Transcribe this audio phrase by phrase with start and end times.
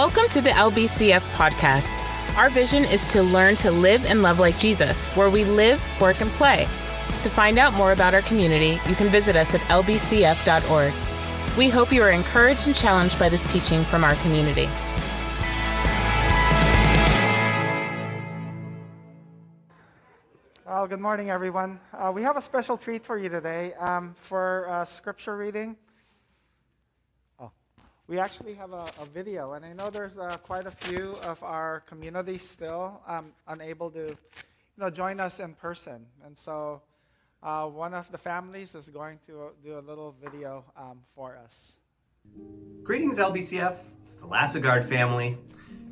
[0.00, 1.84] Welcome to the LBCF podcast.
[2.38, 6.22] Our vision is to learn to live and love like Jesus, where we live, work,
[6.22, 6.64] and play.
[7.20, 10.94] To find out more about our community, you can visit us at lbcf.org.
[11.58, 14.70] We hope you are encouraged and challenged by this teaching from our community.
[20.64, 21.78] Well, good morning, everyone.
[21.92, 25.76] Uh, we have a special treat for you today um, for uh, scripture reading.
[28.10, 31.40] We actually have a, a video, and I know there's uh, quite a few of
[31.44, 34.16] our community still um, unable to, you
[34.78, 36.82] know, join us in person, and so
[37.40, 41.76] uh, one of the families is going to do a little video um, for us.
[42.82, 43.76] Greetings, LBCF.
[44.04, 45.38] It's the Lassegard family.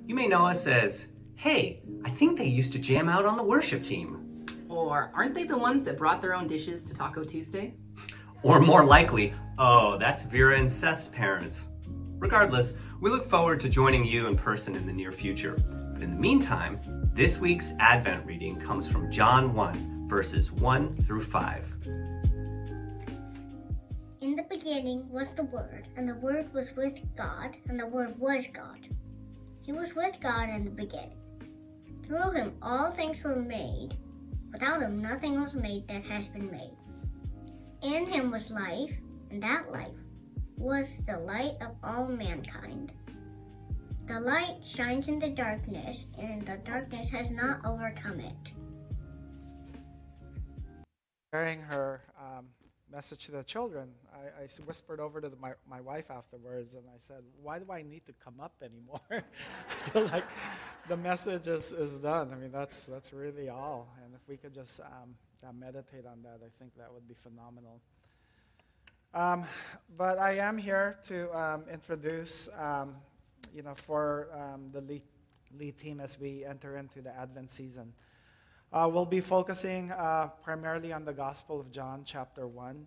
[0.09, 3.45] You may know us as, hey, I think they used to jam out on the
[3.45, 4.45] worship team.
[4.69, 7.75] Or aren't they the ones that brought their own dishes to Taco Tuesday?
[8.43, 11.68] Or more likely, oh, that's Vera and Seth's parents.
[12.19, 15.57] Regardless, we look forward to joining you in person in the near future.
[15.93, 16.81] But in the meantime,
[17.15, 21.77] this week's Advent reading comes from John 1, verses 1 through 5.
[24.21, 28.19] In the beginning was the Word, and the Word was with God, and the Word
[28.19, 28.89] was God.
[29.61, 31.19] He was with God in the beginning.
[32.05, 33.97] Through him all things were made.
[34.51, 36.77] Without him nothing was made that has been made.
[37.83, 38.97] In him was life,
[39.31, 39.95] and that life
[40.59, 42.93] was the light of all mankind.
[44.07, 48.53] The light shines in the darkness, and the darkness has not overcome it.
[51.33, 52.47] Sharing her um,
[52.91, 53.91] message to the children,
[54.39, 57.83] I whispered over to the, my, my wife afterwards, and I said, Why do I
[57.83, 59.01] need to come up anymore?
[59.11, 60.25] I feel like
[60.89, 62.33] the message is, is done.
[62.33, 63.89] I mean, that's, that's really all.
[64.05, 65.15] And if we could just um,
[65.47, 67.81] uh, meditate on that, I think that would be phenomenal.
[69.15, 69.45] Um,
[69.97, 72.95] but I am here to um, introduce, um,
[73.55, 75.03] you know, for um, the lead,
[75.59, 77.95] lead team as we enter into the Advent season.
[78.71, 82.87] Uh, we'll be focusing uh, primarily on the Gospel of John, chapter one,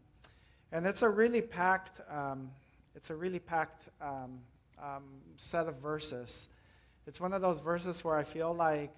[0.71, 2.51] and it's a really packed, um,
[2.95, 4.39] it's a really packed um,
[5.37, 6.49] set of verses.
[7.07, 8.95] It's one of those verses where I feel like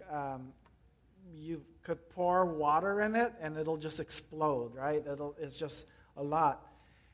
[1.34, 5.02] you could pour water in it and it'll just explode, right?
[5.08, 5.88] It'll, it's just
[6.18, 6.73] a lot.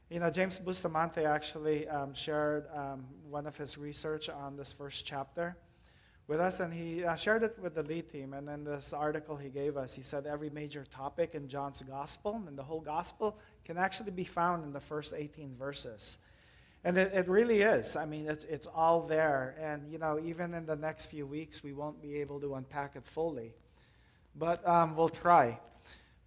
[0.10, 5.06] You know, James Bustamante actually um, shared um, one of his research on this first
[5.06, 5.56] chapter
[6.26, 8.34] with us, and he uh, shared it with the lead team.
[8.34, 12.42] And in this article he gave us, he said every major topic in John's gospel
[12.48, 16.18] and the whole gospel can actually be found in the first 18 verses.
[16.84, 17.96] And it, it really is.
[17.96, 19.54] I mean, it's, it's all there.
[19.62, 22.96] And, you know, even in the next few weeks, we won't be able to unpack
[22.96, 23.54] it fully.
[24.36, 25.60] But um, we'll try.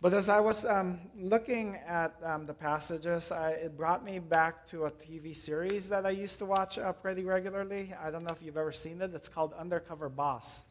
[0.03, 4.67] But as I was um, looking at um, the passages, I, it brought me back
[4.67, 7.95] to a TV series that I used to watch uh, pretty regularly.
[8.03, 9.15] I don't know if you've ever seen it.
[9.15, 10.65] It's called Undercover Boss.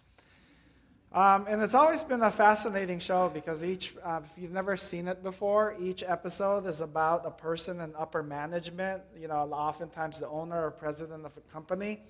[1.13, 5.07] Um, and it's always been a fascinating show because each, uh, if you've never seen
[5.07, 10.27] it before, each episode is about a person in upper management, you know, oftentimes the
[10.27, 12.01] owner or president of a company,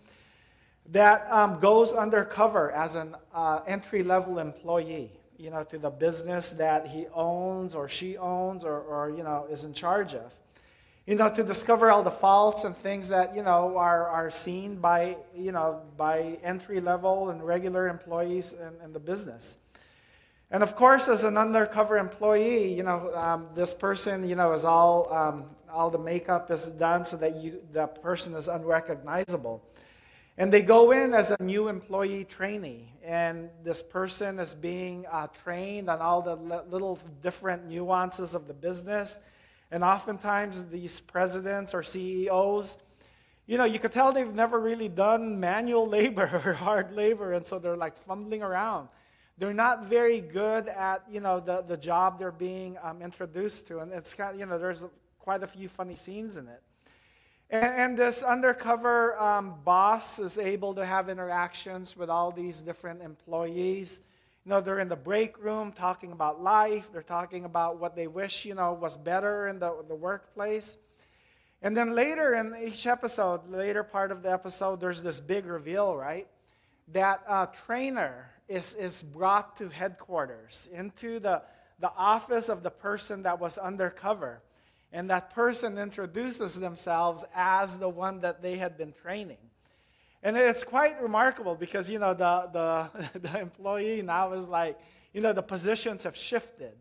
[0.88, 6.52] that um, goes undercover as an uh, entry level employee, you know, to the business
[6.52, 10.34] that he owns or she owns or, or, you know, is in charge of
[11.08, 14.76] you know, to discover all the faults and things that, you know, are, are seen
[14.76, 19.58] by, you know, by entry level and regular employees in, in the business.
[20.52, 24.64] And of course, as an undercover employee, you know, um, this person, you know, is
[24.64, 29.64] all, um, all the makeup is done so that you, that person is unrecognizable.
[30.38, 35.28] And they go in as a new employee trainee, and this person is being uh,
[35.44, 39.18] trained on all the li- little different nuances of the business.
[39.72, 42.78] And oftentimes, these presidents or CEOs,
[43.46, 47.46] you know, you could tell they've never really done manual labor or hard labor, and
[47.46, 48.88] so they're like fumbling around.
[49.38, 53.80] They're not very good at, you know, the, the job they're being um, introduced to.
[53.80, 54.86] And it's kind of, you know, there's
[55.20, 56.62] quite a few funny scenes in it.
[57.52, 63.02] And, and this undercover um, boss is able to have interactions with all these different
[63.02, 64.00] employees.
[64.46, 66.90] You know, they're in the break room talking about life.
[66.92, 70.78] They're talking about what they wish, you know, was better in the, the workplace.
[71.62, 75.96] And then later in each episode, later part of the episode, there's this big reveal,
[75.96, 76.28] right?
[76.94, 81.44] That uh, trainer is, is brought to headquarters, into the,
[81.80, 84.42] the office of the person that was undercover.
[84.94, 89.38] And that person introduces themselves as the one that they had been training.
[90.24, 94.80] And it's quite remarkable because, you know, the, the, the employee now is like,
[95.14, 96.74] you know, the positions have shifted.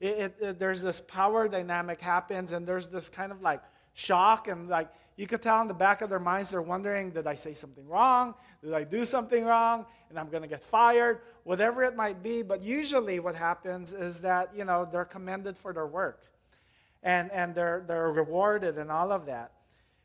[0.00, 3.62] It, it, it, there's this power dynamic happens, and there's this kind of like
[3.92, 7.26] shock and like you could tell in the back of their minds they're wondering, did
[7.26, 8.34] I say something wrong?
[8.64, 9.84] Did I do something wrong?
[10.08, 12.40] And I'm going to get fired, whatever it might be.
[12.40, 16.29] But usually what happens is that, you know, they're commended for their work
[17.02, 19.52] and, and they're, they're rewarded and all of that.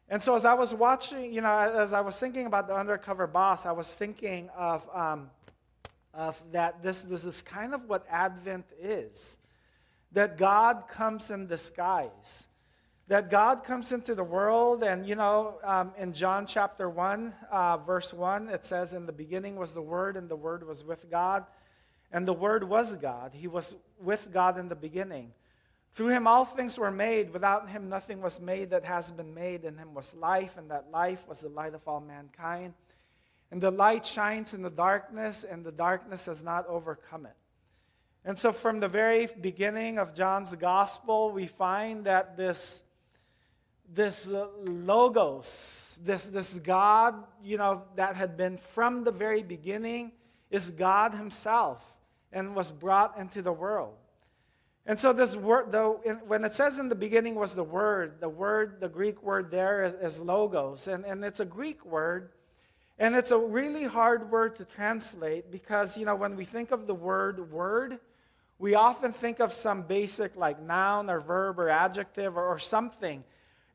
[0.07, 3.25] And so as I was watching, you know, as I was thinking about the undercover
[3.25, 5.29] boss, I was thinking of, um,
[6.13, 9.37] of that this, this is kind of what Advent is.
[10.11, 12.47] That God comes in disguise.
[13.07, 17.77] That God comes into the world, and you know, um, in John chapter 1, uh,
[17.77, 21.11] verse 1, it says, In the beginning was the Word, and the Word was with
[21.11, 21.45] God,
[22.11, 23.33] and the Word was God.
[23.35, 25.33] He was with God in the beginning.
[25.95, 27.31] Through him all things were made.
[27.31, 29.63] Without him nothing was made that has been made.
[29.63, 32.73] In him was life, and that life was the light of all mankind.
[33.49, 37.35] And the light shines in the darkness, and the darkness has not overcome it.
[38.25, 42.83] And so, from the very beginning of John's gospel, we find that this,
[43.93, 44.29] this
[44.65, 50.11] logos, this, this God, you know, that had been from the very beginning,
[50.51, 51.95] is God Himself
[52.33, 53.95] and was brought into the world.
[54.87, 58.29] And so this word, though, when it says in the beginning was the word, the
[58.29, 62.29] word, the Greek word there is, is, logos, and, and it's a Greek word,
[62.99, 66.85] and it's a really hard word to translate because you know when we think of
[66.85, 67.99] the word word,
[68.59, 73.23] we often think of some basic like noun or verb or adjective or, or something,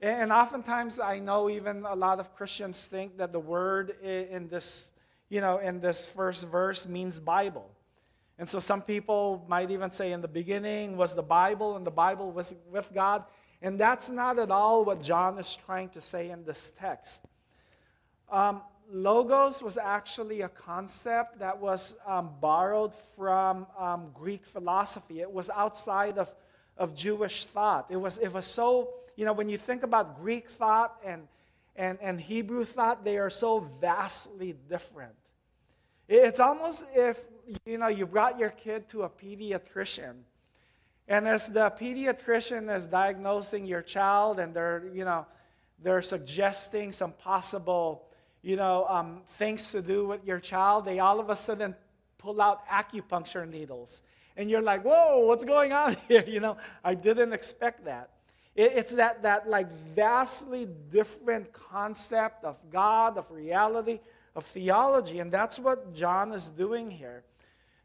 [0.00, 4.46] and, and oftentimes I know even a lot of Christians think that the word in
[4.46, 4.92] this,
[5.28, 7.68] you know, in this first verse means Bible.
[8.40, 11.90] And so some people might even say in the beginning was the Bible, and the
[11.90, 13.22] Bible was with God.
[13.60, 17.26] And that's not at all what John is trying to say in this text.
[18.32, 25.20] Um, logos was actually a concept that was um, borrowed from um, Greek philosophy.
[25.20, 26.32] It was outside of,
[26.78, 27.90] of Jewish thought.
[27.90, 31.28] It was, it was so, you know, when you think about Greek thought and,
[31.76, 35.12] and, and Hebrew thought, they are so vastly different.
[36.08, 37.20] It's almost if
[37.64, 40.14] you know you brought your kid to a pediatrician,
[41.08, 45.26] and as the pediatrician is diagnosing your child, and they're you know
[45.82, 48.06] they're suggesting some possible
[48.42, 51.74] you know um, things to do with your child, they all of a sudden
[52.18, 54.02] pull out acupuncture needles,
[54.36, 58.10] and you're like, "Whoa, what's going on here?" You know, I didn't expect that.
[58.56, 64.00] It's that that like vastly different concept of God, of reality
[64.34, 65.20] of theology.
[65.20, 67.24] And that's what John is doing here.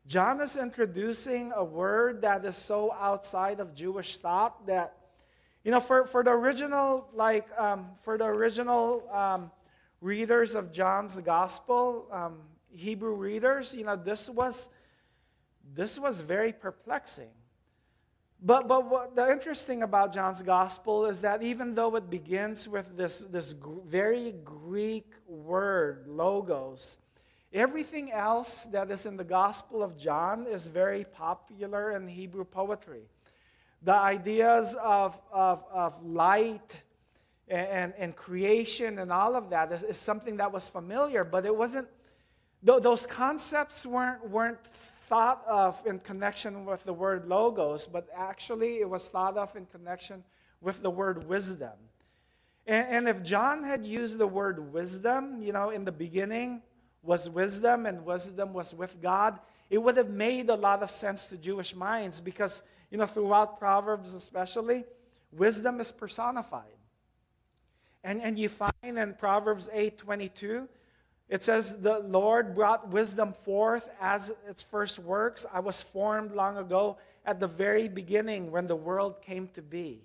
[0.08, 4.98] John is introducing a word that is so outside of Jewish thought that,
[5.64, 9.50] you know, for, for the original, like, um, for the original um,
[10.02, 12.38] readers of John's gospel, um,
[12.72, 14.70] Hebrew readers, you know, this was,
[15.74, 17.32] this was very perplexing.
[18.44, 22.96] But, but what the interesting about John's gospel is that even though it begins with
[22.96, 23.56] this, this
[23.88, 27.00] very Greek word, logos,
[27.56, 33.04] everything else that is in the gospel of John is very popular in Hebrew poetry.
[33.82, 36.76] The ideas of, of, of light
[37.48, 41.56] and, and creation and all of that is, is something that was familiar, but it
[41.56, 41.88] wasn't,
[42.62, 48.90] those concepts weren't, weren't thought of in connection with the word logos, but actually it
[48.90, 50.24] was thought of in connection
[50.62, 51.78] with the word wisdom.
[52.68, 56.64] And, and, if John had used the word wisdom, you know, in the beginning
[57.06, 61.28] was wisdom and wisdom was with God, it would have made a lot of sense
[61.28, 64.86] to Jewish minds because, you know, throughout Proverbs especially,
[65.32, 66.64] wisdom is personified.
[68.04, 70.68] And, and you find in Proverbs 8 22,
[71.28, 75.46] it says, The Lord brought wisdom forth as its first works.
[75.52, 80.04] I was formed long ago at the very beginning when the world came to be.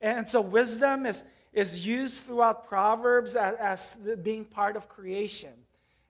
[0.00, 5.54] And so, wisdom is, is used throughout Proverbs as, as being part of creation,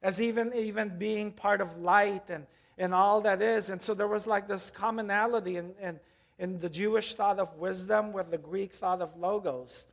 [0.03, 3.71] as even, even being part of light and, and all that is.
[3.71, 6.01] And so, there was like this commonality in, in,
[6.39, 9.87] in the Jewish thought of wisdom with the Greek thought of logos.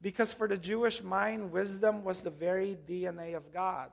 [0.00, 3.90] Because for the Jewish mind, wisdom was the very DNA of God.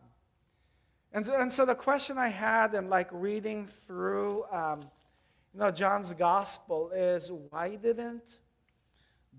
[1.11, 4.81] And so, and so the question I had in like reading through um,
[5.53, 8.23] you know, John's gospel is why didn't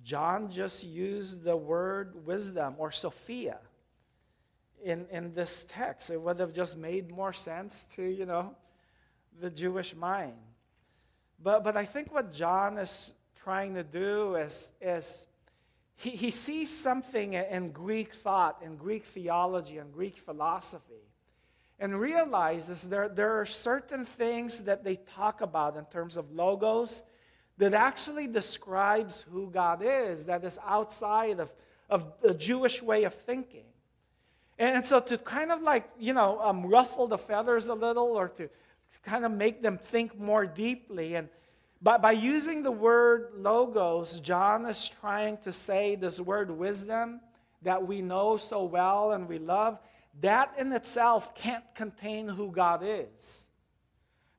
[0.02, 3.58] John just use the word wisdom or Sophia
[4.86, 6.10] in, in this text?
[6.10, 8.54] It would have just made more sense to, you know,
[9.40, 10.34] the Jewish mind.
[11.42, 13.12] But, but I think what John is
[13.42, 15.26] trying to do is, is
[15.96, 20.94] he, he sees something in Greek thought, in Greek theology, and Greek philosophy,
[21.78, 27.02] and realizes there, there are certain things that they talk about in terms of logos
[27.58, 31.52] that actually describes who God is, that is outside of,
[31.90, 33.64] of the Jewish way of thinking.
[34.58, 38.28] And so to kind of like, you know, um, ruffle the feathers a little or
[38.30, 38.48] to,
[39.02, 41.14] kind of make them think more deeply.
[41.14, 41.28] And
[41.80, 47.20] by, by using the word logos, John is trying to say this word wisdom
[47.62, 49.78] that we know so well and we love,
[50.20, 53.48] that in itself can't contain who God is.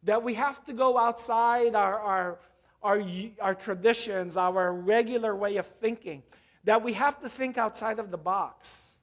[0.04, 2.40] That we have to go outside our, our,
[2.82, 3.04] our,
[3.42, 6.24] our traditions, our regular way of thinking.
[6.64, 8.97] That we have to think outside of the box.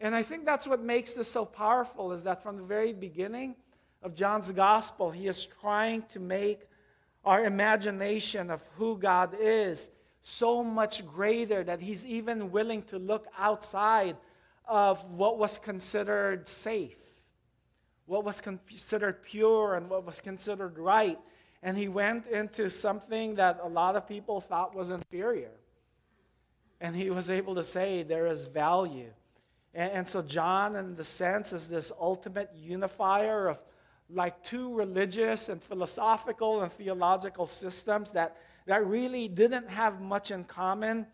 [0.00, 3.56] And I think that's what makes this so powerful is that from the very beginning
[4.02, 6.60] of John's gospel, he is trying to make
[7.24, 9.90] our imagination of who God is
[10.22, 14.16] so much greater that he's even willing to look outside
[14.66, 17.02] of what was considered safe,
[18.06, 21.18] what was considered pure, and what was considered right.
[21.62, 25.50] And he went into something that a lot of people thought was inferior.
[26.80, 29.10] And he was able to say there is value.
[29.74, 33.62] And, and so, John, in the sense, is this ultimate unifier of
[34.10, 40.44] like two religious and philosophical and theological systems that, that really didn't have much in
[40.44, 41.06] common,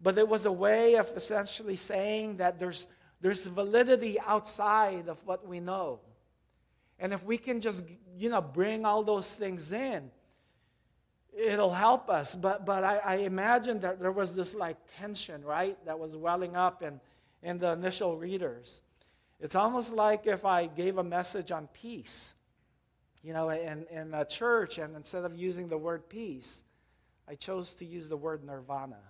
[0.00, 2.86] but it was a way of essentially saying that there's,
[3.20, 6.00] there's validity outside of what we know.
[6.98, 7.84] And if we can just,
[8.16, 10.10] you know, bring all those things in,
[11.36, 12.34] it'll help us.
[12.34, 16.56] But, but I, I imagine that there was this like tension, right, that was welling
[16.56, 17.00] up in,
[17.42, 18.82] in the initial readers.
[19.40, 22.34] It's almost like if I gave a message on peace
[23.22, 26.64] you know, in, in a church, and instead of using the word peace,
[27.28, 29.00] I chose to use the word nirvana.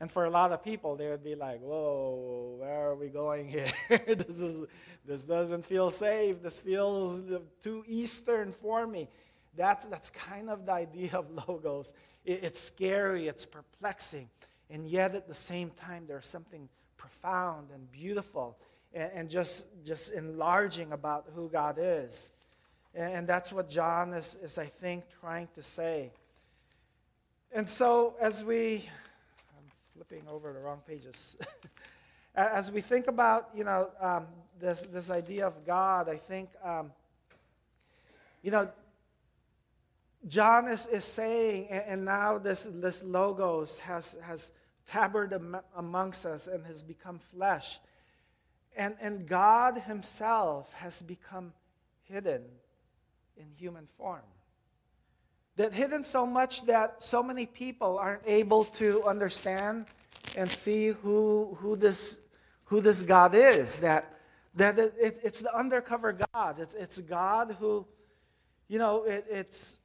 [0.00, 3.48] And for a lot of people, they would be like, whoa, where are we going
[3.48, 3.70] here?
[3.88, 4.66] this, is,
[5.06, 6.42] this doesn't feel safe.
[6.42, 7.22] This feels
[7.62, 9.08] too Eastern for me.
[9.56, 11.92] That's, that's kind of the idea of logos.
[12.24, 14.28] It, it's scary, it's perplexing,
[14.72, 18.56] and yet at the same time, there's something profound and beautiful
[18.92, 22.30] and, and just, just enlarging about who God is.
[22.94, 26.10] And that's what John is, is, I think, trying to say.
[27.52, 28.88] And so, as we,
[29.56, 31.36] I'm flipping over the wrong pages.
[32.34, 34.26] as we think about, you know, um,
[34.60, 36.90] this, this idea of God, I think, um,
[38.42, 38.68] you know,
[40.26, 44.52] John is, is saying, and, and, now this, this logos has, has
[44.90, 47.78] tabbered am, amongst us and has become flesh.
[48.76, 51.52] And, and God Himself has become
[52.02, 52.42] hidden
[53.36, 54.20] in human form.
[55.56, 59.86] That hidden so much that so many people aren't able to understand
[60.36, 62.20] and see who, who, this,
[62.64, 63.78] who this God is.
[63.78, 64.12] That,
[64.54, 66.58] that it, it, it's the undercover God.
[66.58, 67.86] It's, it's God who,
[68.68, 69.78] you know, it, it's,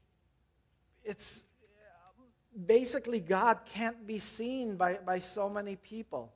[1.03, 1.45] it's
[2.65, 6.31] basically God can't be seen by, by so many people.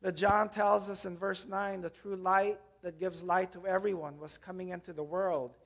[0.00, 4.18] That John tells us in verse 9 the true light that gives light to everyone
[4.18, 5.56] was coming into the world.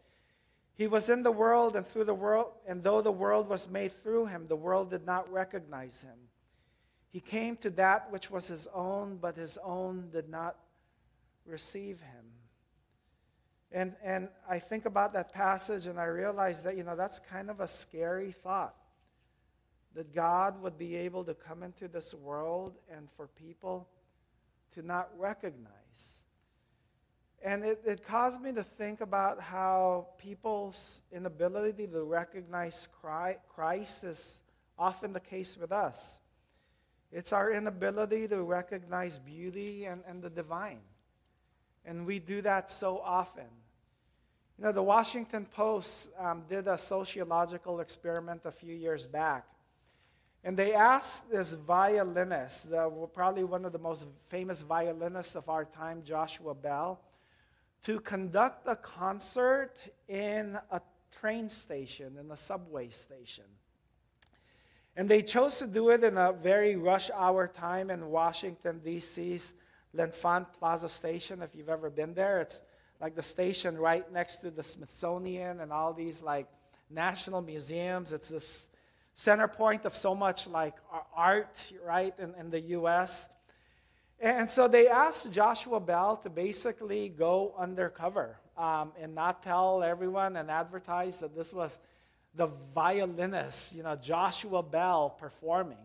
[0.74, 3.92] He was in the world and through the world, and though the world was made
[3.92, 6.16] through him, the world did not recognize him.
[7.10, 10.56] He came to that which was his own, but his own did not
[11.44, 12.24] receive him.
[13.70, 17.50] And, and I think about that passage and I realize that, you know, that's kind
[17.50, 18.74] of a scary thought.
[19.94, 23.88] That God would be able to come into this world and for people
[24.74, 26.24] to not recognize
[27.44, 32.88] and it, it caused me to think about how people's inability to recognize
[33.48, 34.42] Christ is
[34.78, 36.20] often the case with us.
[37.10, 40.80] It's our inability to recognize beauty and, and the divine.
[41.84, 43.48] And we do that so often.
[44.56, 49.46] You know, the Washington Post um, did a sociological experiment a few years back.
[50.44, 55.64] And they asked this violinist, the, probably one of the most famous violinists of our
[55.64, 57.00] time, Joshua Bell,
[57.84, 59.74] to conduct a concert
[60.08, 60.80] in a
[61.20, 63.44] train station, in a subway station.
[64.96, 69.54] And they chose to do it in a very rush hour time in Washington, D.C.'s
[69.94, 71.42] L'Enfant Plaza Station.
[71.42, 72.62] If you've ever been there, it's
[73.00, 76.46] like the station right next to the Smithsonian and all these like
[76.90, 78.12] national museums.
[78.12, 78.70] It's this
[79.14, 80.74] center point of so much like
[81.14, 83.28] art, right, in, in the U.S.
[84.20, 90.36] And so they asked Joshua Bell to basically go undercover um, and not tell everyone
[90.36, 91.78] and advertise that this was
[92.34, 95.76] the violinist, you know, Joshua Bell performing.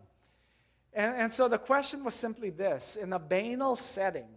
[0.94, 4.30] And, and so the question was simply this in a banal setting,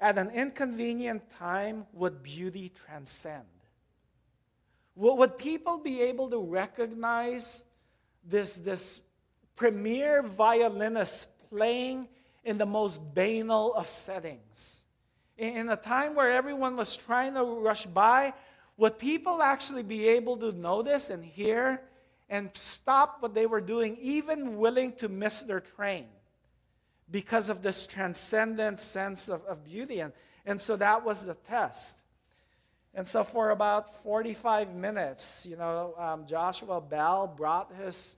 [0.00, 3.44] at an inconvenient time, would beauty transcend?
[4.96, 7.64] Would people be able to recognize
[8.24, 9.00] this, this
[9.56, 12.08] premier violinist playing
[12.44, 14.84] in the most banal of settings?
[15.38, 18.34] In a time where everyone was trying to rush by,
[18.76, 21.82] would people actually be able to notice and hear
[22.28, 26.06] and stop what they were doing, even willing to miss their train
[27.10, 30.00] because of this transcendent sense of, of beauty?
[30.00, 30.12] And,
[30.46, 31.98] and so that was the test.
[32.94, 38.16] And so for about 45 minutes, you know, um, Joshua Bell brought his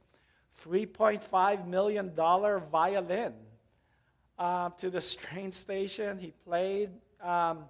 [0.63, 3.35] $3.5 million violin
[4.39, 6.19] uh, to the train station.
[6.19, 6.91] He played
[7.23, 7.67] um,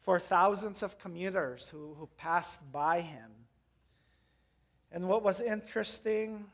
[0.00, 3.30] for thousands of commuters who, who passed by him.
[4.92, 6.44] And what was interesting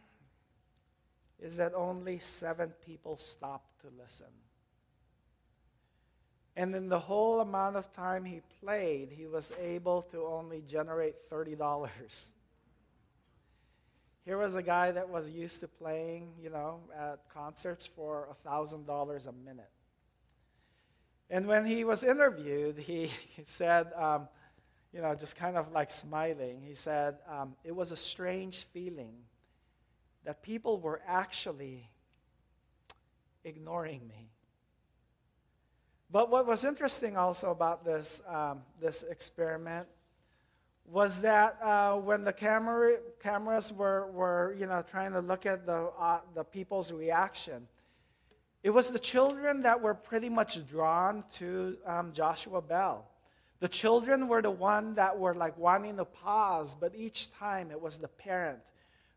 [1.41, 4.27] is that only seven people stopped to listen.
[6.57, 11.29] And in the whole amount of time he played, he was able to only generate
[11.29, 12.31] $30.
[14.25, 19.27] Here was a guy that was used to playing, you know, at concerts for $1,000
[19.27, 19.71] a minute.
[21.29, 23.11] And when he was interviewed, he,
[23.45, 24.29] said, um,
[24.93, 29.15] you know, just kind of like smiling, he said, um, it was a strange feeling
[30.25, 31.89] that people were actually
[33.45, 34.31] ignoring me.
[36.15, 39.89] But what was interesting also about this, um, this experiment
[40.87, 45.67] was that uh, when the camera, cameras were, were you know, trying to look at
[45.67, 47.67] the, uh, the people's reaction,
[48.63, 53.09] it was the children that were pretty much drawn to um, Joshua Bell.
[53.59, 57.81] The children were the one that were like wanting to pause, but each time it
[57.81, 58.61] was the parent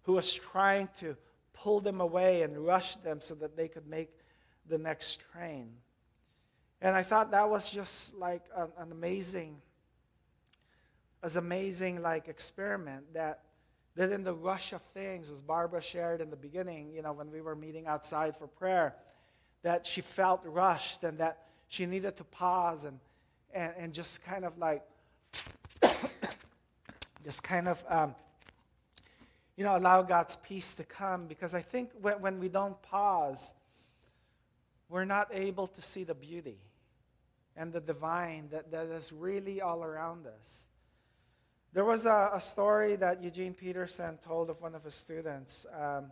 [0.02, 1.16] who was trying to
[1.54, 4.10] pull them away and rush them so that they could make
[4.68, 5.70] the next train.
[6.82, 9.58] And I thought that was just like an, an amazing,
[11.24, 13.42] as amazing like experiment that
[13.96, 17.32] that in the rush of things, as Barbara shared in the beginning, you know, when
[17.32, 18.94] we were meeting outside for prayer,
[19.64, 23.00] that she felt rushed and that she needed to pause and
[23.54, 24.84] and, and just kind of like
[27.24, 28.14] just kind of um,
[29.56, 31.26] you know allow God's peace to come.
[31.26, 33.56] Because I think when, when we don't pause,
[34.90, 36.60] we're not able to see the beauty
[37.58, 40.68] and the divine that, that is really all around us.
[41.74, 45.66] There was a, a story that Eugene Peterson told of one of his students.
[45.74, 46.12] Um,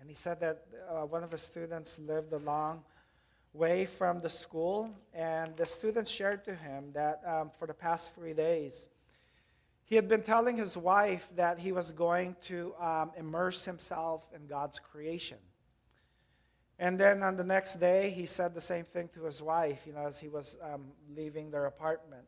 [0.00, 2.82] and he said that uh, one of his students lived a long
[3.52, 8.14] way from the school, and the student shared to him that um, for the past
[8.14, 8.88] three days,
[9.84, 14.46] he had been telling his wife that he was going to um, immerse himself in
[14.46, 15.38] God's creation.
[16.80, 19.92] And then on the next day, he said the same thing to his wife, you
[19.92, 22.24] know, as he was um, leaving their apartment.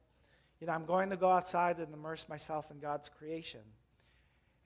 [0.61, 3.63] You know, I'm going to go outside and immerse myself in God's creation.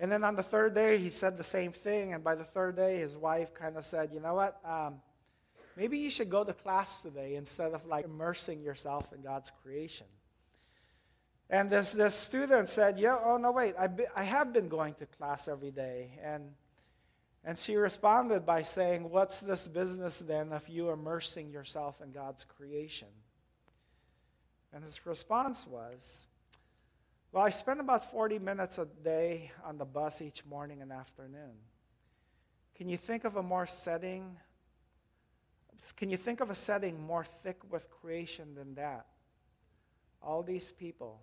[0.01, 2.15] And then on the third day, he said the same thing.
[2.15, 4.61] And by the third day, his wife kind of said, You know what?
[4.65, 4.97] Um,
[5.77, 10.07] maybe you should go to class today instead of like immersing yourself in God's creation.
[11.49, 14.95] And this, this student said, Yeah, oh no, wait, I, be, I have been going
[14.95, 16.19] to class every day.
[16.21, 16.51] And
[17.47, 22.43] and she responded by saying, What's this business then of you immersing yourself in God's
[22.43, 23.09] creation?
[24.73, 26.27] And his response was,
[27.31, 31.55] Well, I spend about 40 minutes a day on the bus each morning and afternoon.
[32.75, 34.37] Can you think of a more setting?
[35.97, 39.07] Can you think of a setting more thick with creation than that?
[40.21, 41.21] All these people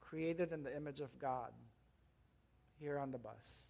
[0.00, 1.52] created in the image of God
[2.80, 3.66] here on the bus.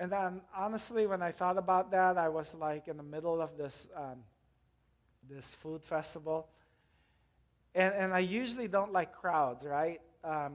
[0.00, 3.56] And then, honestly, when I thought about that, I was like in the middle of
[3.56, 4.18] this, um,
[5.28, 6.48] this food festival.
[7.74, 10.00] And, and I usually don't like crowds, right?
[10.24, 10.54] Um,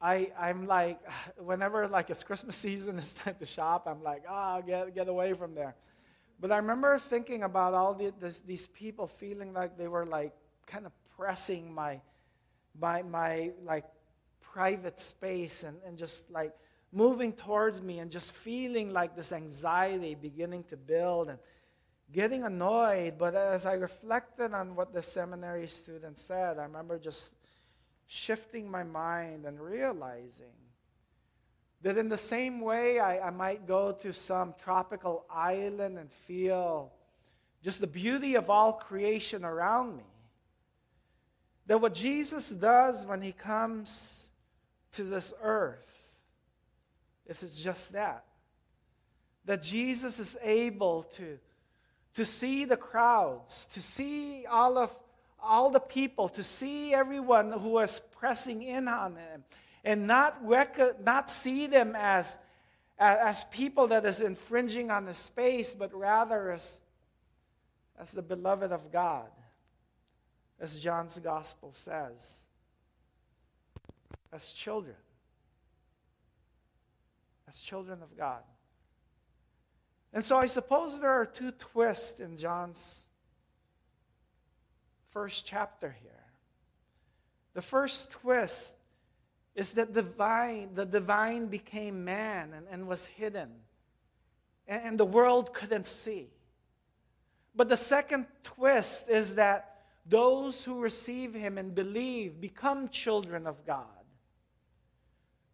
[0.00, 1.00] I, I'm like,
[1.38, 5.32] whenever like it's Christmas season, it's time to shop, I'm like, oh, get, get away
[5.32, 5.74] from there.
[6.38, 10.32] But I remember thinking about all the, this, these people feeling like they were like
[10.66, 12.00] kind of pressing my,
[12.78, 13.84] my, my like
[14.40, 16.52] private space and, and just like
[16.92, 21.38] moving towards me and just feeling like this anxiety beginning to build and
[22.12, 23.18] getting annoyed.
[23.18, 27.30] But as I reflected on what the seminary student said, I remember just
[28.06, 30.54] shifting my mind and realizing
[31.82, 36.92] that in the same way I, I might go to some tropical island and feel
[37.62, 40.04] just the beauty of all creation around me.
[41.66, 44.30] That what Jesus does when he comes
[44.92, 45.95] to this earth
[47.28, 48.24] if it's just that.
[49.44, 51.38] That Jesus is able to,
[52.14, 54.94] to see the crowds, to see all of,
[55.42, 59.44] all the people, to see everyone who was pressing in on him,
[59.84, 62.38] and not, rec- not see them as,
[62.98, 66.80] as people that is infringing on the space, but rather as,
[67.98, 69.30] as the beloved of God,
[70.58, 72.46] as John's gospel says,
[74.32, 74.96] as children,
[77.48, 78.42] as children of God.
[80.12, 83.06] And so I suppose there are two twists in John's
[85.10, 86.12] first chapter here.
[87.54, 88.76] The first twist
[89.54, 93.48] is that divine, the divine became man and, and was hidden,
[94.68, 96.28] and, and the world couldn't see.
[97.54, 103.64] But the second twist is that those who receive him and believe become children of
[103.66, 103.86] God.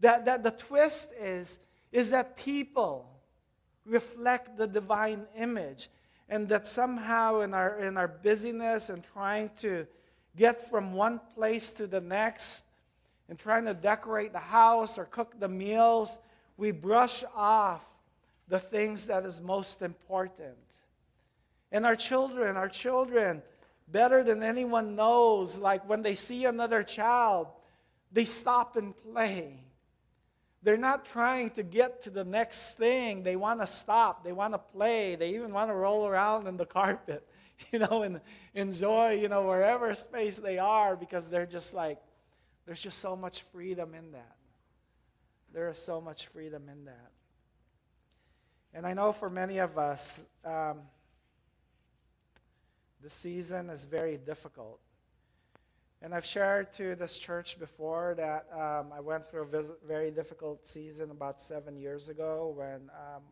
[0.00, 1.60] That, that the twist is,
[1.92, 3.08] is that people
[3.84, 5.88] reflect the divine image
[6.28, 9.86] and that somehow in our, in our busyness and trying to
[10.36, 12.64] get from one place to the next
[13.28, 16.18] and trying to decorate the house or cook the meals,
[16.56, 17.86] we brush off
[18.48, 20.56] the things that is most important.
[21.70, 23.42] And our children, our children,
[23.88, 27.48] better than anyone knows, like when they see another child,
[28.10, 29.60] they stop and play.
[30.62, 33.24] They're not trying to get to the next thing.
[33.24, 34.22] They want to stop.
[34.22, 35.16] They want to play.
[35.16, 37.26] They even want to roll around in the carpet,
[37.72, 38.20] you know, and
[38.54, 41.98] enjoy, you know, wherever space they are because they're just like,
[42.64, 44.36] there's just so much freedom in that.
[45.52, 47.10] There is so much freedom in that.
[48.72, 50.78] And I know for many of us, um,
[53.02, 54.78] the season is very difficult.
[56.04, 60.66] And I've shared to this church before that um, I went through a very difficult
[60.66, 63.22] season about seven years ago when, um,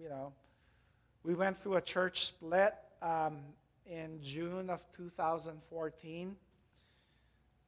[0.00, 0.32] you know,
[1.24, 3.38] we went through a church split um,
[3.86, 6.36] in June of 2014.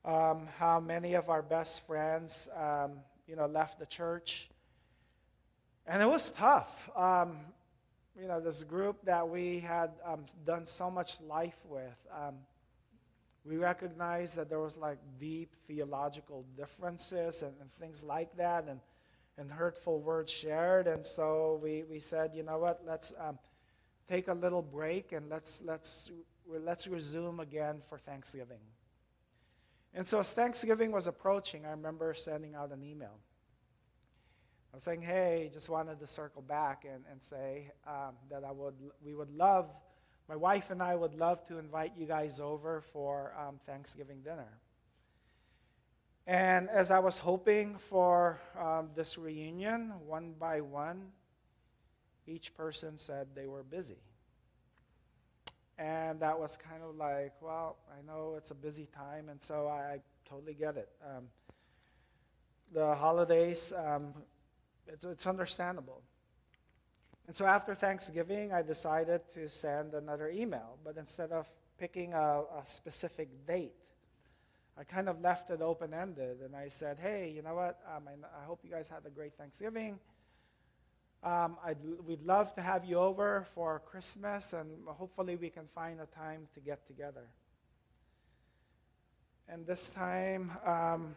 [0.04, 2.92] Um, how many of our best friends, um,
[3.26, 4.48] you know, left the church.
[5.84, 6.90] And it was tough.
[6.96, 7.38] Um,
[8.16, 9.90] you know, this group that we had
[10.46, 12.06] done so much life with
[13.44, 18.80] we recognized that there was like deep theological differences and, and things like that and,
[19.36, 20.86] and hurtful words shared.
[20.86, 23.38] And so we, we said, you know what, let's um,
[24.08, 26.10] take a little break and let's, let's,
[26.48, 28.60] let's resume again for Thanksgiving.
[29.92, 33.18] And so as Thanksgiving was approaching, I remember sending out an email.
[34.72, 38.50] I was saying, hey, just wanted to circle back and, and say um, that I
[38.50, 39.70] would, we would love
[40.28, 44.58] my wife and I would love to invite you guys over for um, Thanksgiving dinner.
[46.26, 51.08] And as I was hoping for um, this reunion, one by one,
[52.26, 54.00] each person said they were busy.
[55.76, 59.66] And that was kind of like, well, I know it's a busy time, and so
[59.66, 60.88] I, I totally get it.
[61.04, 61.24] Um,
[62.72, 64.14] the holidays, um,
[64.86, 66.02] it's, it's understandable.
[67.26, 70.76] And so after Thanksgiving, I decided to send another email.
[70.84, 73.72] But instead of picking a, a specific date,
[74.76, 76.38] I kind of left it open ended.
[76.44, 77.80] And I said, hey, you know what?
[77.94, 79.98] Um, I, I, hope you guys had a great Thanksgiving.
[81.22, 81.56] Um,
[82.06, 86.48] we'd love to have you over for Christmas, and hopefully we can find a time
[86.52, 87.24] to get together.
[89.48, 91.14] And this time, um,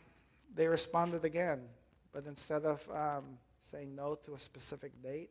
[0.56, 1.60] they responded again.
[2.14, 5.30] But instead of um, saying no to a specific date,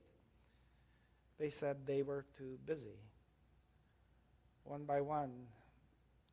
[1.39, 2.99] they said they were too busy.
[4.65, 5.31] One by one,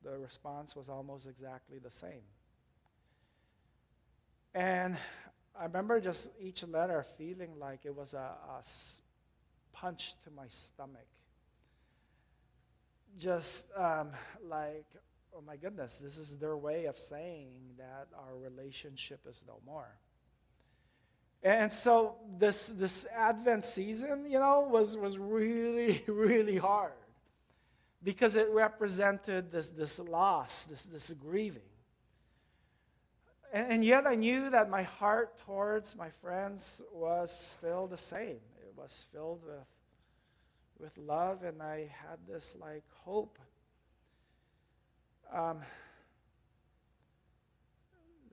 [0.03, 2.23] the response was almost exactly the same.
[4.55, 4.97] And
[5.59, 8.63] I remember just each letter feeling like it was a, a
[9.73, 11.07] punch to my stomach.
[13.17, 14.09] Just um,
[14.47, 14.85] like,
[15.35, 19.89] oh my goodness, this is their way of saying that our relationship is no more.
[21.43, 26.93] And so this, this Advent season, you know, was, was really, really hard
[28.01, 31.61] because it represented this, this loss, this, this grieving.
[33.51, 38.39] And, and yet I knew that my heart towards my friends was still the same.
[38.61, 39.67] It was filled with,
[40.79, 43.37] with love, and I had this like hope.
[45.31, 45.59] Um,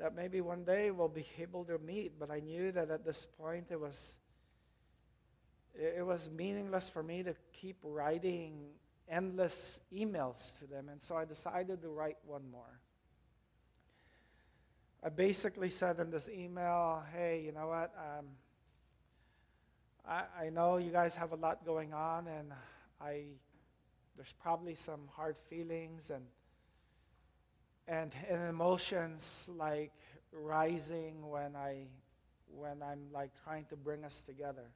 [0.00, 3.26] that maybe one day we'll be able to meet, but I knew that at this
[3.38, 4.18] point it was
[5.74, 8.70] it was meaningless for me to keep writing
[9.08, 12.80] endless emails to them, and so I decided to write one more.
[15.04, 17.94] I basically said in this email, hey, you know what?
[17.96, 18.26] Um,
[20.06, 22.52] I, I know you guys have a lot going on, and
[23.00, 23.24] I
[24.16, 26.24] there's probably some hard feelings and
[27.90, 29.92] and, and emotions like
[30.32, 31.86] rising when I
[32.56, 34.70] when I'm like trying to bring us together.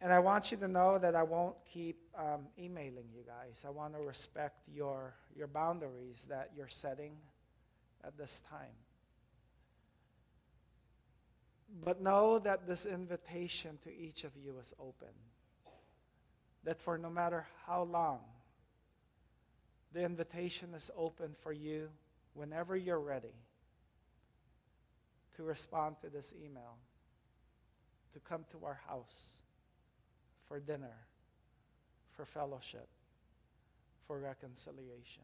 [0.00, 3.64] And I want you to know that I won't keep um, emailing you guys.
[3.66, 7.12] I want to respect your, your boundaries that you're setting
[8.04, 8.76] at this time.
[11.84, 15.12] But know that this invitation to each of you is open.
[16.64, 18.20] That for no matter how long,
[19.92, 21.88] the invitation is open for you
[22.34, 23.34] whenever you're ready
[25.36, 26.76] to respond to this email,
[28.12, 29.30] to come to our house
[30.46, 30.96] for dinner,
[32.12, 32.88] for fellowship,
[34.06, 35.22] for reconciliation.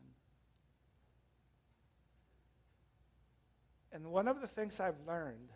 [3.92, 5.50] And one of the things I've learned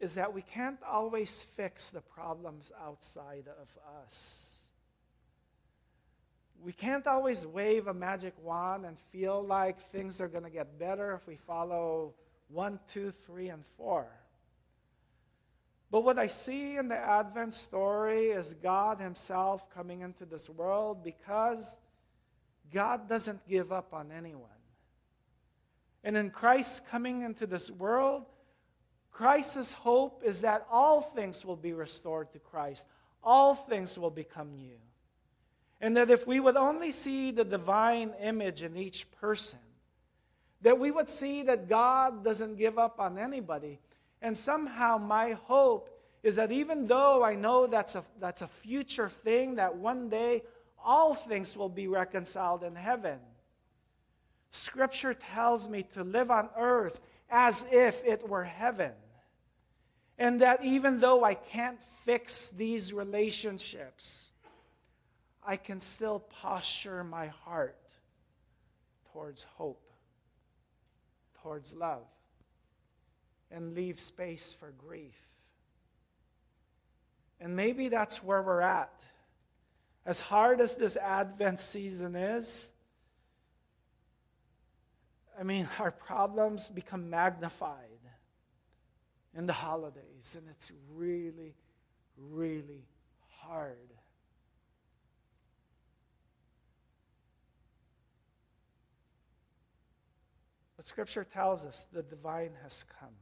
[0.00, 3.68] is that we can't always fix the problems outside of
[4.04, 4.57] us.
[6.62, 10.78] We can't always wave a magic wand and feel like things are going to get
[10.78, 12.14] better if we follow
[12.48, 14.08] one, two, three, and four.
[15.90, 21.02] But what I see in the Advent story is God Himself coming into this world
[21.02, 21.78] because
[22.72, 24.50] God doesn't give up on anyone.
[26.04, 28.26] And in Christ coming into this world,
[29.10, 32.86] Christ's hope is that all things will be restored to Christ,
[33.22, 34.78] all things will become new.
[35.80, 39.60] And that if we would only see the divine image in each person,
[40.62, 43.78] that we would see that God doesn't give up on anybody.
[44.20, 45.90] And somehow my hope
[46.22, 50.42] is that even though I know that's a, that's a future thing, that one day
[50.84, 53.20] all things will be reconciled in heaven,
[54.50, 58.92] Scripture tells me to live on earth as if it were heaven.
[60.18, 64.27] And that even though I can't fix these relationships,
[65.48, 67.80] I can still posture my heart
[69.12, 69.90] towards hope
[71.42, 72.04] towards love
[73.50, 75.16] and leave space for grief.
[77.40, 78.92] And maybe that's where we're at.
[80.04, 82.70] As hard as this Advent season is,
[85.40, 88.02] I mean, our problems become magnified
[89.34, 91.54] in the holidays, and it's really,
[92.18, 92.84] really
[93.40, 93.94] hard.
[100.88, 103.12] Scripture tells us the divine has come,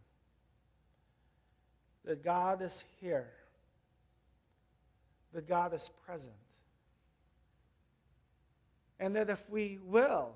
[2.04, 3.32] that God is here,
[5.34, 6.36] that God is present.
[9.00, 10.30] And that if we will,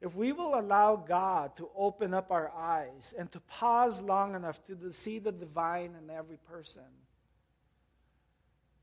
[0.00, 4.64] if we will allow God to open up our eyes and to pause long enough
[4.64, 6.82] to see the divine in every person,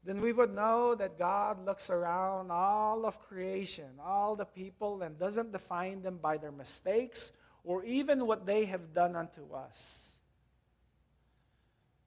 [0.05, 5.19] then we would know that God looks around all of creation, all the people, and
[5.19, 10.17] doesn't define them by their mistakes or even what they have done unto us.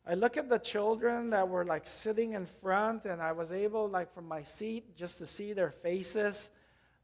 [0.07, 3.89] I look at the children that were like sitting in front, and I was able,
[3.89, 6.51] like from my seat, just to see their faces.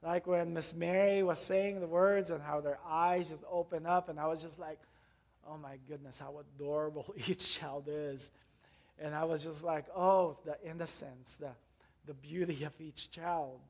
[0.03, 4.09] Like when Miss Mary was saying the words and how their eyes just open up,
[4.09, 4.81] and I was just like,
[5.49, 8.31] oh my goodness, how adorable each child is.
[9.01, 11.51] And I was just like, oh, the innocence, the,
[12.07, 13.61] the beauty of each child.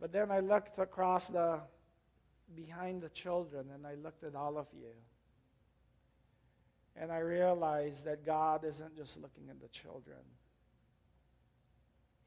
[0.00, 1.60] But then I looked across the
[2.54, 4.92] behind the children and I looked at all of you.
[6.96, 10.18] And I realized that God isn't just looking at the children,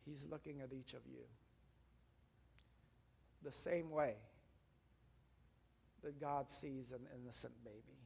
[0.05, 1.23] He's looking at each of you.
[3.43, 4.15] The same way
[6.03, 7.99] that God sees an innocent baby.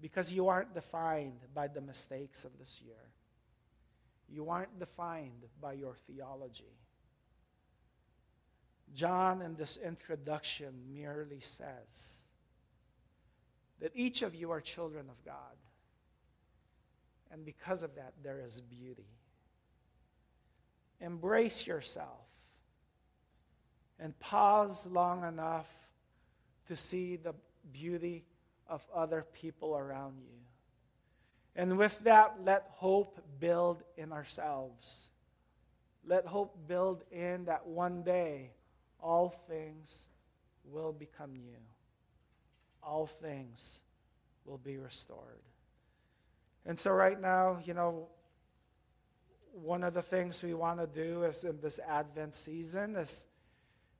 [0.00, 2.94] Because you aren't defined by the mistakes of this year.
[4.28, 6.76] You aren't defined by your theology.
[8.94, 12.24] John, in this introduction, merely says
[13.80, 15.34] that each of you are children of God.
[17.30, 19.06] And because of that, there is beauty.
[21.00, 22.26] Embrace yourself
[24.00, 25.68] and pause long enough
[26.66, 27.34] to see the
[27.72, 28.24] beauty
[28.68, 30.38] of other people around you.
[31.56, 35.10] And with that, let hope build in ourselves.
[36.06, 38.52] Let hope build in that one day
[39.00, 40.06] all things
[40.64, 41.58] will become new.
[42.82, 43.80] All things
[44.44, 45.42] will be restored.
[46.66, 48.08] And so, right now, you know,
[49.52, 53.26] one of the things we want to do is in this Advent season is,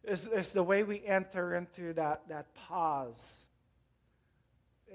[0.05, 3.47] is, is the way we enter into that, that pause.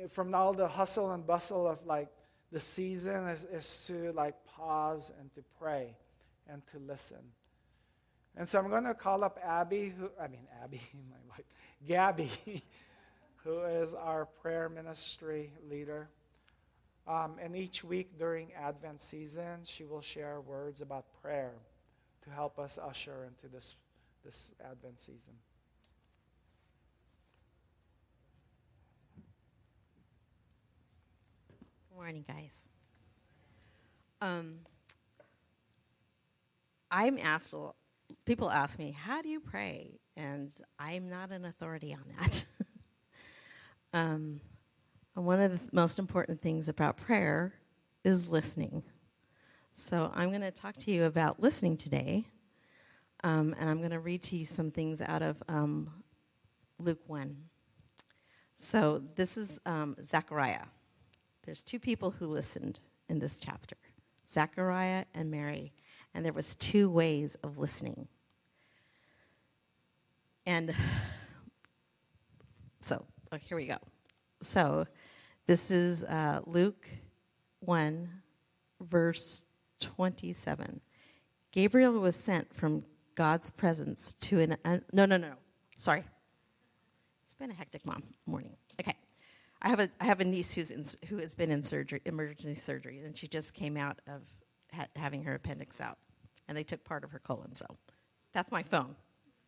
[0.10, 2.10] From all the hustle and bustle of like
[2.52, 5.96] the season is, is to like pause and to pray
[6.48, 7.18] and to listen.
[8.36, 11.46] And so I'm going to call up Abby, who, I mean, Abby, my wife,
[11.88, 12.30] Gabby,
[13.44, 16.10] who is our prayer ministry leader.
[17.08, 21.54] Um, and each week during Advent season, she will share words about prayer
[22.24, 23.76] to help us usher into this,
[24.24, 25.34] this Advent season.
[31.90, 32.64] Good morning, guys.
[34.22, 34.60] Um,
[36.90, 37.54] I'm asked,
[38.26, 40.00] people ask me, how do you pray?
[40.16, 42.46] And I'm not an authority on that.
[43.94, 44.42] um,
[45.16, 47.54] one of the most important things about prayer
[48.04, 48.84] is listening.
[49.74, 52.26] So I'm going to talk to you about listening today.
[53.24, 55.90] Um, and I'm going to read to you some things out of um,
[56.78, 57.36] Luke 1.
[58.56, 60.66] So this is um, Zechariah.
[61.46, 63.78] There's two people who listened in this chapter
[64.28, 65.74] Zechariah and Mary.
[66.14, 68.08] And there was two ways of listening.
[70.46, 70.76] And
[72.80, 73.78] so, oh, here we go.
[74.42, 74.86] So,
[75.46, 76.88] this is uh, Luke
[77.60, 78.10] 1,
[78.82, 79.46] verse
[79.80, 80.82] 27.
[81.52, 82.84] Gabriel was sent from
[83.16, 84.58] God's presence to an.
[84.66, 85.34] Uh, no, no, no.
[85.78, 86.04] Sorry.
[87.24, 88.56] It's been a hectic mom morning.
[88.80, 88.96] Okay.
[89.62, 92.54] I have a, I have a niece who's in, who has been in surgery, emergency
[92.54, 94.22] surgery, and she just came out of
[94.74, 95.98] ha- having her appendix out,
[96.48, 97.54] and they took part of her colon.
[97.54, 97.66] So
[98.34, 98.96] that's my phone.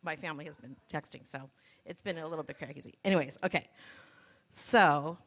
[0.02, 1.50] My family has been texting, so
[1.84, 2.94] it's been a little bit crazy.
[3.04, 3.68] Anyways, okay.
[4.48, 5.18] So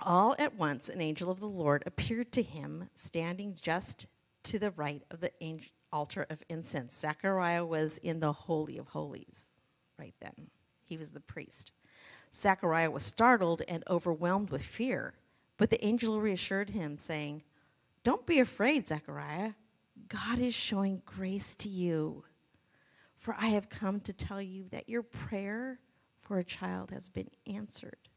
[0.00, 4.06] all at once, an angel of the Lord appeared to him, standing just
[4.44, 6.96] to the right of the angel, altar of incense.
[6.96, 9.50] Zechariah was in the Holy of Holies
[9.98, 10.50] right then.
[10.84, 11.72] He was the priest.
[12.32, 15.14] Zechariah was startled and overwhelmed with fear,
[15.56, 17.42] but the angel reassured him, saying,
[18.08, 19.52] Don't be afraid, Zechariah.
[20.08, 22.24] God is showing grace to you.
[23.18, 25.78] For I have come to tell you that your prayer
[26.22, 28.08] for a child has been answered.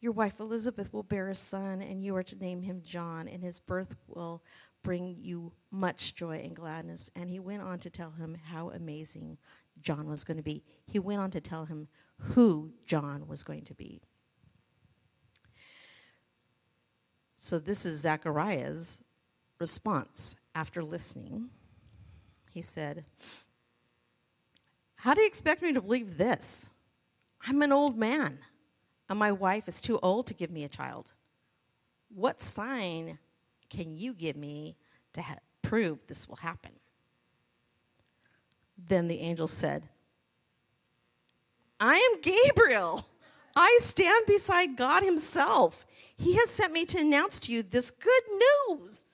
[0.00, 3.42] Your wife Elizabeth will bear a son, and you are to name him John, and
[3.42, 4.44] his birth will
[4.84, 7.10] bring you much joy and gladness.
[7.16, 9.38] And he went on to tell him how amazing
[9.80, 10.62] John was going to be.
[10.86, 14.02] He went on to tell him who John was going to be.
[17.44, 19.00] So, this is Zechariah's
[19.58, 21.50] response after listening.
[22.52, 23.04] He said,
[24.94, 26.70] How do you expect me to believe this?
[27.44, 28.38] I'm an old man,
[29.08, 31.14] and my wife is too old to give me a child.
[32.14, 33.18] What sign
[33.68, 34.76] can you give me
[35.14, 36.70] to ha- prove this will happen?
[38.78, 39.88] Then the angel said,
[41.80, 43.04] I am Gabriel.
[43.56, 45.84] I stand beside God Himself.
[46.16, 48.22] He has sent me to announce to you this good
[48.68, 49.06] news.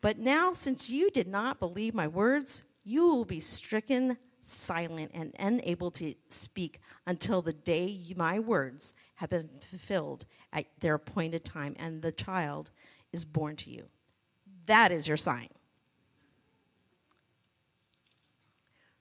[0.00, 5.32] But now, since you did not believe my words, you will be stricken silent and
[5.38, 11.76] unable to speak until the day my words have been fulfilled at their appointed time
[11.78, 12.70] and the child
[13.12, 13.84] is born to you.
[14.66, 15.48] That is your sign.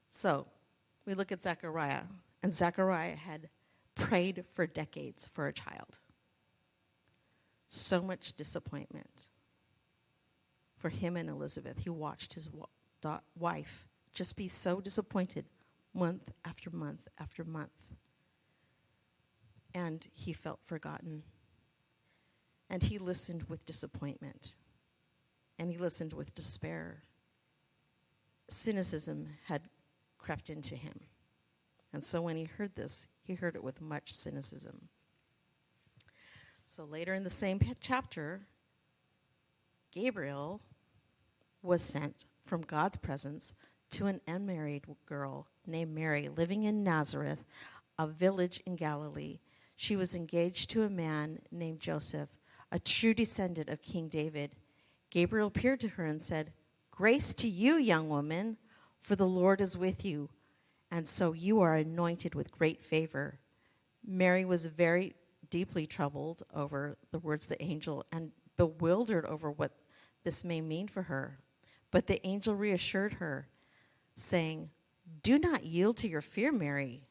[0.10, 0.46] So
[1.06, 2.04] we look at Zechariah,
[2.44, 3.50] and Zechariah had
[3.96, 6.00] prayed for decades for a child.
[7.74, 9.30] So much disappointment
[10.76, 11.78] for him and Elizabeth.
[11.78, 12.50] He watched his
[13.40, 15.46] wife just be so disappointed
[15.94, 17.72] month after month after month.
[19.74, 21.24] And he felt forgotten.
[22.70, 24.56] And he listened with disappointment.
[25.58, 27.04] And he listened with despair.
[28.50, 29.62] Cynicism had
[30.18, 31.00] crept into him.
[31.94, 34.90] And so when he heard this, he heard it with much cynicism.
[36.74, 38.48] So later in the same chapter,
[39.94, 40.62] Gabriel
[41.62, 43.54] was sent from God's presence
[43.90, 47.44] to an unmarried girl named Mary living in Nazareth,
[48.00, 49.40] a village in Galilee.
[49.76, 52.30] She was engaged to a man named Joseph,
[52.72, 54.52] a true descendant of King David.
[55.10, 56.54] Gabriel appeared to her and said,
[56.90, 58.56] Grace to you, young woman,
[58.98, 60.30] for the Lord is with you,
[60.90, 63.40] and so you are anointed with great favor.
[64.08, 65.16] Mary was very
[65.52, 69.74] deeply troubled over the words of the angel and bewildered over what
[70.24, 71.38] this may mean for her.
[71.92, 73.48] But the angel reassured her
[74.16, 74.72] saying,
[75.22, 77.04] Do not yield to your fear, Mary.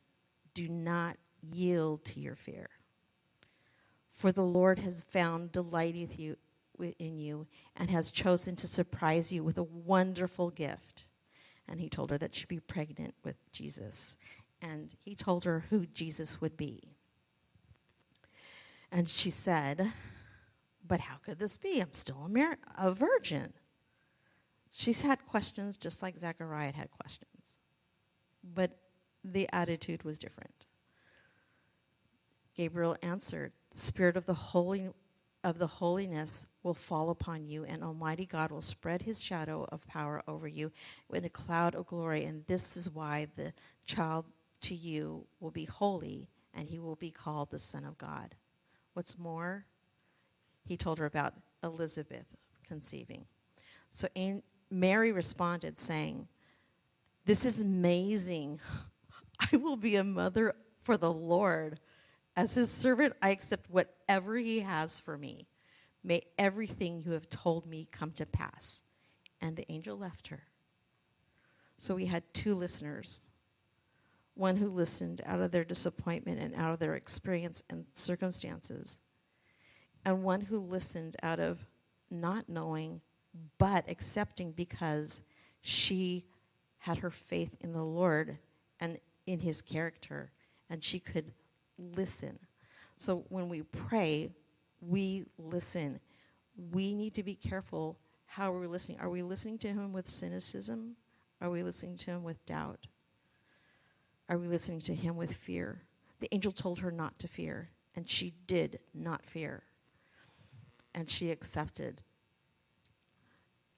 [0.55, 2.70] Do not yield to your fear.
[4.09, 6.36] For the Lord has found delight you,
[6.99, 11.05] in you and has chosen to surprise you with a wonderful gift.
[11.68, 14.16] And he told her that she'd be pregnant with Jesus.
[14.61, 16.97] And he told her who Jesus would be.
[18.93, 19.93] And she said,
[20.86, 21.80] But how could this be?
[21.80, 23.53] I'm still a, mar- a virgin.
[24.70, 27.59] She's had questions just like Zechariah had questions,
[28.43, 28.70] but
[29.24, 30.64] the attitude was different.
[32.55, 34.91] Gabriel answered, "The spirit of the holy
[35.43, 39.86] of the holiness will fall upon you, and Almighty God will spread his shadow of
[39.86, 40.70] power over you
[41.12, 42.24] in a cloud of glory.
[42.24, 43.53] And this is why the
[43.86, 44.26] child
[44.62, 48.34] to you will be holy, and he will be called the Son of God.
[48.95, 49.66] What's more,
[50.64, 52.26] he told her about Elizabeth
[52.66, 53.26] conceiving.
[53.88, 54.09] So
[54.70, 56.28] Mary responded, saying,
[57.24, 58.61] This is amazing.
[59.53, 61.80] I will be a mother for the Lord.
[62.36, 65.49] As his servant, I accept whatever he has for me.
[66.03, 68.84] May everything you have told me come to pass.
[69.41, 70.45] And the angel left her.
[71.76, 73.30] So we had two listeners
[74.35, 79.01] one who listened out of their disappointment and out of their experience and circumstances,
[80.05, 81.66] and one who listened out of
[82.11, 83.01] not knowing
[83.59, 85.22] but accepting because
[85.61, 86.24] she
[86.78, 88.39] had her faith in the Lord
[88.81, 90.33] and in his character,
[90.68, 91.33] and she could
[91.78, 92.39] listen.
[92.97, 94.31] So when we pray,
[94.81, 96.01] we listen.
[96.72, 99.01] We need to be careful how we're listening.
[99.01, 100.97] Are we listening to him with cynicism?
[101.41, 102.87] Are we listening to him with doubt?
[104.31, 105.83] Are we listening to him with fear?
[106.20, 109.64] The angel told her not to fear, and she did not fear.
[110.95, 112.03] And she accepted.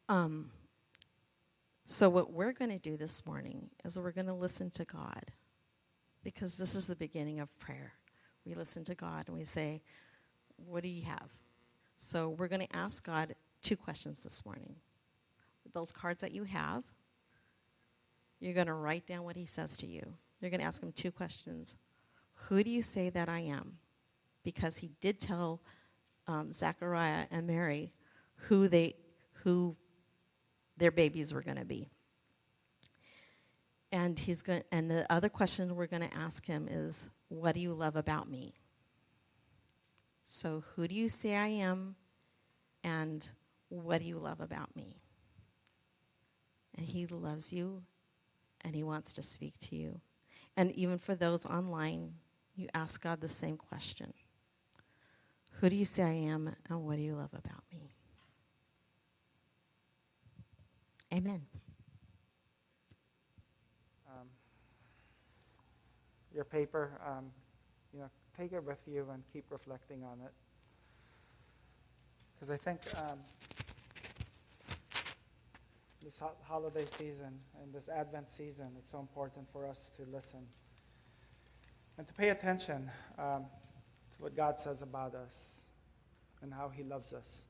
[0.09, 0.51] Um,
[1.87, 5.33] so, what we're going to do this morning is we're going to listen to God
[6.23, 7.95] because this is the beginning of prayer.
[8.45, 9.83] We listen to God and we say,
[10.57, 11.31] What do you have?
[11.97, 14.75] So we're going to ask God two questions this morning.
[15.73, 16.83] Those cards that you have,
[18.41, 20.15] you're going to write down what He says to you.
[20.43, 21.77] You're going to ask Him two questions
[22.35, 23.79] Who do you say that I am?
[24.43, 25.63] Because He did tell
[26.27, 27.93] um, Zechariah and Mary
[28.35, 28.97] who they
[29.45, 29.77] who
[30.77, 31.89] their babies were going to be.
[33.91, 37.61] And he's going and the other question we're going to ask him is what do
[37.61, 38.55] you love about me?
[40.23, 41.97] So who do you say I am
[42.83, 43.29] and
[43.69, 45.03] what do you love about me?
[46.77, 47.83] And he loves you
[48.63, 50.01] and he wants to speak to you.
[50.57, 52.15] And even for those online,
[52.55, 54.13] you ask God the same question.
[55.61, 57.93] Who do you say I am and what do you love about me?
[61.13, 61.43] Amen.
[66.35, 67.27] your paper, um,
[67.93, 70.33] you know, take it with you and keep reflecting on it.
[72.35, 73.19] Because I think um,
[76.03, 80.41] this holiday season and this Advent season, it's so important for us to listen
[81.97, 83.45] and to pay attention um,
[84.17, 85.67] to what God says about us
[86.43, 87.45] and how He loves us.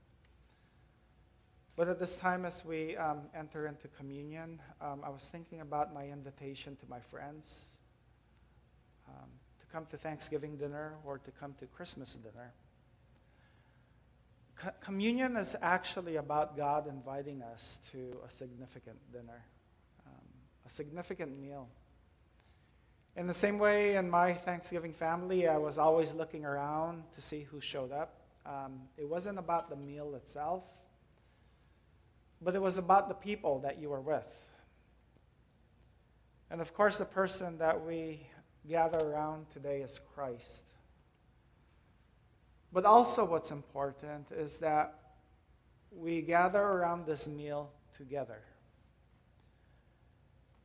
[1.76, 5.94] But at this time, as we um, enter into communion, um, I was thinking about
[5.94, 7.78] my invitation to my friends
[9.08, 9.30] um,
[9.60, 12.52] to come to Thanksgiving dinner or to come to Christmas dinner.
[14.56, 19.44] Co- communion is actually about God inviting us to a significant dinner,
[20.06, 20.28] um,
[20.66, 21.68] a significant meal.
[23.14, 27.42] In the same way, in my Thanksgiving family, I was always looking around to see
[27.42, 28.20] who showed up.
[28.46, 30.64] Um, it wasn't about the meal itself,
[32.40, 34.48] but it was about the people that you were with.
[36.50, 38.26] And of course, the person that we
[38.68, 40.71] gather around today is Christ.
[42.72, 44.98] But also, what's important is that
[45.90, 48.42] we gather around this meal together.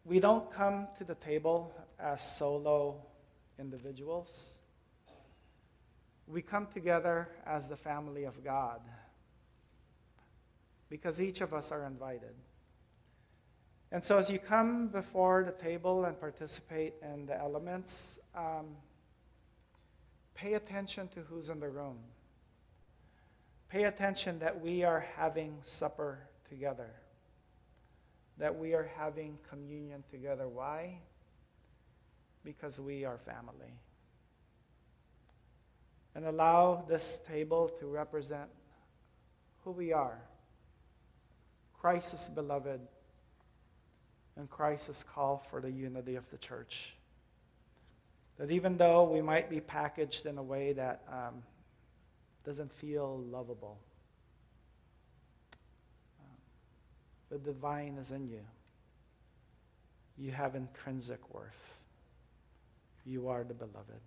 [0.06, 3.06] We don't come to the table as solo
[3.60, 4.58] individuals.
[6.28, 8.80] We come together as the family of God
[10.90, 12.36] because each of us are invited.
[13.92, 18.76] And so, as you come before the table and participate in the elements, um,
[20.38, 21.98] pay attention to who's in the room.
[23.70, 26.92] Pay attention that we are having supper together,
[28.38, 30.48] that we are having communion together.
[30.48, 31.00] Why?
[32.46, 33.74] Because we are family.
[36.16, 38.50] And allow this table to represent
[39.64, 40.20] who we are
[41.74, 42.82] Christ's beloved
[44.36, 46.97] and Christ's call for the unity of the church.
[48.38, 51.42] That even though we might be packaged in a way that um,
[52.44, 53.80] doesn't feel lovable,
[56.20, 56.38] um,
[57.30, 58.42] the divine is in you.
[60.18, 61.78] You have intrinsic worth.
[63.06, 64.02] You are the beloved.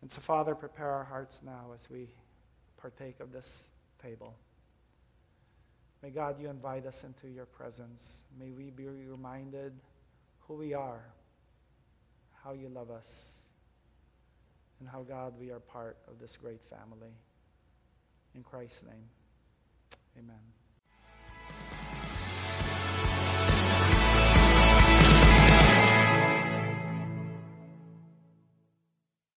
[0.00, 2.08] And so, Father, prepare our hearts now as we
[2.76, 3.68] partake of this
[4.02, 4.34] table.
[6.02, 8.24] May God, you invite us into your presence.
[8.38, 9.72] May we be reminded
[10.40, 11.04] who we are,
[12.44, 13.46] how you love us,
[14.80, 17.14] and how, God, we are part of this great family.
[18.34, 19.08] In Christ's name,
[20.18, 20.38] amen.